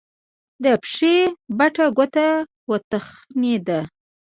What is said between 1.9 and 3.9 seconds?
ګوته وتخنېده.